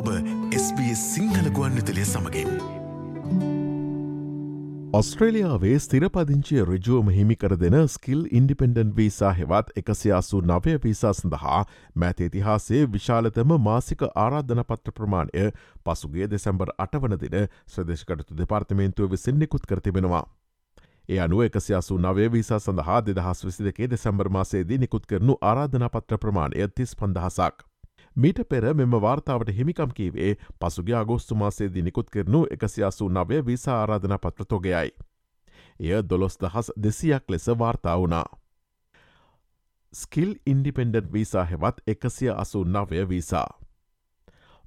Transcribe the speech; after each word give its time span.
SBS 0.00 1.00
Sinhala 1.14 1.50
ගුවන්විතලය 1.50 2.04
සමඟින්. 2.04 2.48
ඔස්ට්‍රේලියාවේ 4.92 5.78
ස්තිරපදිංචිය 5.78 6.64
රජුවම 6.64 7.10
හිමිකර 7.10 7.56
දෙන 7.56 7.88
skill 7.88 8.24
independent 8.30 8.96
visa 8.96 9.32
හෙවත් 9.32 9.70
එකසියාසු 9.76 10.40
නවය 10.42 10.78
වීසා 10.84 11.12
සඳහා 11.12 11.64
මැත 11.94 12.20
ඉතිහාසේ 12.20 12.92
විශාලතම 12.92 13.54
මාසික 13.58 14.02
ආරාධන 14.14 14.64
පත්‍ර 14.64 14.92
ප්‍රමාණය 14.92 15.52
පසුගේ 15.84 16.28
දෙසැම්බර් 16.28 16.72
අටවන 16.78 17.16
දින 17.20 17.48
ශ්‍රදේශකටතු 17.66 18.36
දෙපාර්තමේන්තුව 18.36 19.10
විසින් 19.10 19.38
නිකුත් 19.38 19.66
කරතිබෙනවා. 19.66 20.24
ඒ 21.08 21.20
අනුව 21.20 21.42
එකසියාසු 21.42 21.98
නවය 21.98 22.32
වීසා 22.32 22.60
සඳහා 22.60 23.00
දෙදහස් 23.02 23.44
විසි 23.44 23.64
දෙකේ 23.64 23.88
දෙසැම්බර් 23.88 24.28
මාසේදී 24.30 24.78
නිකුත් 24.78 25.06
කරනු 25.06 25.36
ආරාධනපත්‍ර 25.42 26.18
ප්‍රමාණය 26.18 26.68
තිස් 26.70 26.96
පන්දහසක්. 26.96 27.69
මීට 28.16 28.40
පෙර 28.48 28.74
මෙම 28.74 28.90
වාර්තාවට 28.92 29.48
හිමිකම් 29.48 29.92
කීවේ 29.94 30.36
පසුගේ 30.60 30.94
අගෝස්තු 30.94 31.34
මාසේදී 31.34 31.82
නිකුත් 31.82 32.10
කරනු 32.10 32.46
එකසියාසු 32.50 33.08
නවය 33.08 33.46
විසා 33.46 33.76
ආරාධන 33.76 34.18
පත්‍ර 34.18 34.44
තොගයයි. 34.46 34.90
එය 35.80 36.02
දොළොස් 36.02 36.38
දහස් 36.38 36.72
දෙසියක් 36.76 37.24
ලෙස 37.28 37.46
වාර්තා 37.58 37.96
වුණා. 37.98 38.26
ස්කිල් 39.92 40.34
ඉන්ඩිපෙන්ඩන්් 40.46 41.12
වීසා 41.12 41.44
හෙවත් 41.44 41.80
එකසිය 41.86 42.30
අසු 42.32 42.64
නවය 42.66 43.08
වීසා. 43.08 43.48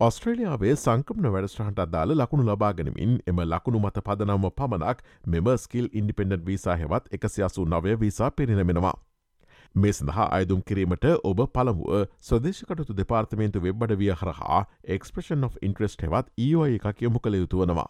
ඔස්ට්‍රේලියාවේ 0.00 0.76
සංකම්න 0.76 1.32
වැඩස්ට්‍රහන්ට 1.32 1.78
අදාළ 1.78 2.10
ලකුණු 2.14 2.44
ලබාගනිමින් 2.46 3.18
එම 3.26 3.38
ලකුණු 3.44 3.78
මත 3.78 4.02
පදනම්ම 4.04 4.50
පමණක් 4.52 4.98
මෙම 5.26 5.46
ස්කිල් 5.58 5.88
ඉන්ඩිපෙන්ඩන්් 5.92 6.46
වීසා 6.46 6.76
හෙවත් 6.76 7.12
එකසියාසු 7.12 7.64
නවය 7.66 8.00
වීසා 8.00 8.30
පිරිනමෙනවා. 8.30 8.96
මේ 9.76 9.92
සඳහා 9.92 10.26
අයදුම් 10.32 10.60
කිරීමට 10.62 11.06
ඔබ 11.24 11.40
පළමුුව 11.50 12.08
ස්වදේශකටතු 12.22 12.94
දෙපාර්තමේන්තු 12.96 13.60
වෙබ්බඩවිය 13.60 14.12
හරහා 14.14 14.60
එක්ස්ප්‍රෂන් 14.90 15.42
of 15.44 15.56
ඉන්ට්‍රස්ට 15.62 16.04
හෙවත් 16.04 16.30
ඒෝ 16.40 16.66
එකක් 16.68 17.02
යොමු 17.02 17.20
කළ 17.20 17.36
යුතුවනවා. 17.36 17.88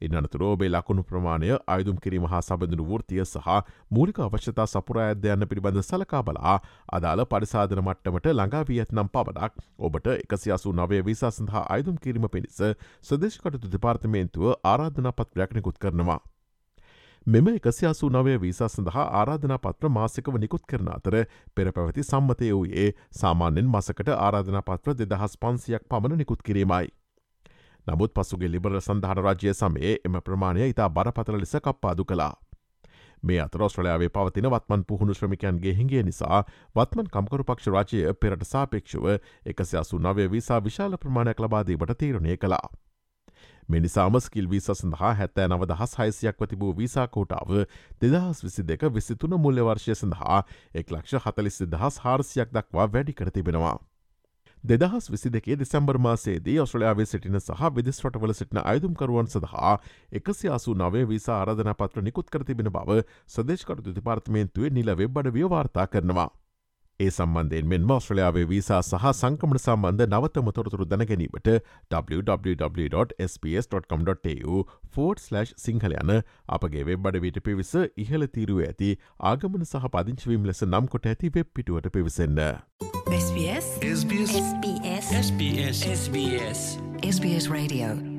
ඉන්නතුර 0.00 0.42
ඔබේ 0.44 0.68
ලකුණු 0.68 1.04
ප්‍රමාණය 1.04 1.50
අයදුම් 1.68 1.98
කිරීම 1.98 2.26
හා 2.26 2.40
සබඳනු 2.40 2.86
වෘතිය 2.88 3.22
සහ 3.24 3.46
මූලික 3.90 4.18
අවශ්‍යතා 4.20 4.66
සපුරාඇද්‍යයන්න 4.68 5.46
පිළිබඳ 5.46 5.82
සලකා 5.82 6.22
බලා 6.22 6.56
අදාළ 6.92 7.24
පරිසාධන 7.26 7.82
මට්ටමට 7.82 8.26
ළඟා 8.32 8.64
වී 8.64 8.80
ඇත්නම් 8.80 9.10
පවඩක් 9.10 9.62
ඔබට 9.80 10.10
එකසියාසු 10.14 10.74
නවය 10.74 11.00
විසා 11.04 11.30
සඳහා 11.32 11.64
අයදුම් 11.68 11.98
කිරීම 11.98 12.26
පිණිස 12.28 12.58
ස්වදේශකටතු 13.04 13.72
දෙපාර්තමේන්තුව 13.72 14.50
ආරාධනා 14.64 15.14
පත්‍රයක්නිකුත් 15.14 15.78
කරනවා. 15.78 16.20
මෙම 17.26 17.48
එකසියාසු 17.48 18.08
නවය 18.08 18.40
වීසා 18.40 18.68
සඳහා 18.68 19.06
ආරාධනා 19.12 19.58
පත්‍ර 19.58 19.88
මාසිකව 19.90 20.36
නිකුත් 20.36 20.62
කරන 20.64 20.88
අතර 20.88 21.16
පෙර 21.54 21.72
පැවති 21.72 22.02
සම්මතය 22.02 22.52
වූයේ 22.52 22.86
සාමාන්‍යෙන් 23.12 23.68
මසකට 23.68 24.08
ආරාධනා 24.16 24.62
පත්‍ර 24.62 24.96
දෙදහස් 25.00 25.36
පන්සියක් 25.36 25.84
පමණ 25.88 26.18
නිකුත් 26.18 26.42
කිරීමයි. 26.42 26.88
නමුත් 27.86 28.14
පසුගේ 28.14 28.48
ලිබර 28.48 28.80
සඳහන 28.80 29.20
රජය 29.20 29.54
සමයේ 29.54 29.92
එම 30.04 30.16
ප්‍රමාණය 30.22 30.68
ඉතා 30.68 30.88
බරපතල 30.90 31.38
ලෙස 31.38 31.56
කප්පාදු 31.58 32.04
කලා. 32.04 32.34
මේ 33.22 33.40
අතරෝස්ට්‍රලයාාවේ 33.40 34.08
පවතින 34.10 34.50
වත්මන් 34.50 34.84
පුහුණු 34.84 35.14
ශ්‍රමිකයන්ගේ 35.14 35.74
හිගේ 35.74 36.02
නිසා 36.02 36.42
වත්මන් 36.74 37.08
කම්කරු 37.12 37.44
පක්ෂ 37.44 37.66
රාජය 37.68 38.14
පෙරට 38.16 38.44
සාපේක්ෂව 38.46 39.06
එකසියාසු 39.46 39.98
නවය 40.00 40.30
විසා 40.30 40.64
විශාල 40.64 40.96
ප්‍රමාණයක් 40.96 41.40
ලබාදීබට 41.40 41.98
තීරණය 41.98 42.36
කලා. 42.38 42.68
මෙනිසාම 43.68 44.20
ස්කිල් 44.20 44.46
වීස 44.46 44.70
සඳහා 44.72 45.12
හැත්තෑ 45.14 45.48
නව 45.48 45.66
දහස් 45.66 45.92
හයිසියක් 45.96 46.38
වතිබූ 46.38 46.72
වීසා 46.76 47.06
කෝටාව 47.08 47.50
දෙදහස් 48.00 48.40
විසි 48.42 48.62
දෙක 48.64 48.86
විසිතුන 48.90 49.36
මුල්ල 49.38 49.60
වර්ෂය 49.62 49.94
සඳහා 49.94 50.40
එක් 50.74 50.90
ලක්ෂ 50.90 51.22
හතලිස්සි 51.24 51.68
දහස් 51.68 52.00
හාරසියක් 52.00 52.48
දක්වා 52.50 52.88
වැඩි 52.88 53.12
කර 53.14 53.30
තිබෙනවා. 53.30 53.76
දෙදහස් 54.64 55.10
විසි 55.10 55.30
දෙකේ 55.30 55.56
දෙසැම්බර් 55.56 55.98
මාසේදී 55.98 56.58
ඔස්ට්‍රලයාාවේ 56.58 57.06
සිටින 57.06 57.40
සහ 57.40 57.70
විදිස් 57.74 58.02
රටවල 58.02 58.32
සිටින 58.32 58.64
අයුතුම්කරුවන් 58.64 59.28
සඳහා 59.28 59.76
එකසි 60.12 60.48
අසු 60.50 60.74
නවේ 60.76 61.04
විසා 61.06 61.38
ආරධන 61.38 61.74
පත්‍ර 61.74 62.02
නිකුත් 62.02 62.30
කර 62.30 62.44
තිබෙන 62.44 62.72
බව 62.72 63.00
සදේශකරතු 63.28 63.94
දෙපාර්තමේන්තුවේ 63.94 64.70
නිල 64.70 64.96
වෙබ්බඩ 64.96 65.34
ව්‍යවාර්තා 65.34 65.86
කරනවා. 65.88 66.30
ඒ 67.00 67.10
සම්බන්ධයෙන් 67.10 67.66
මෙන් 67.70 67.84
මෝස්ට්‍රලයාාවේ 67.88 68.46
වීසා 68.52 68.78
සහ 68.82 69.04
සංකමට 69.10 69.60
සම්බන්ධ 69.60 70.06
නවතම 70.06 70.48
තොරතුරු 70.56 70.86
දැනගැනීමට 70.92 71.50
www.sps.com.tu 71.92 72.96
ෆෝඩ්/ 74.96 75.22
සිංහල 75.66 75.94
යන 76.00 76.12
අපගේ 76.58 76.84
වෙබ්බඩ 76.90 77.20
විට 77.26 77.38
පිවිස 77.50 77.72
ඉහළ 78.06 78.28
තීරුව 78.34 78.60
ඇති 78.66 78.90
ආගමන 79.32 79.64
සහ 79.64 79.88
පදිංචවීම් 79.94 80.42
ලෙස 80.50 80.66
නම් 80.70 80.92
කොට 80.96 81.08
ඇති 81.14 81.32
වෙබ් 81.38 81.48
පිටුවට 81.54 81.88
පිවිසන්න. 81.96 82.44
SBS 83.14 83.66
SBS 83.94 84.32
SBS 84.42 85.16
SBS 85.22 85.78
SBS 85.96 86.60
SBS 87.08 87.44
Radio 87.50 88.17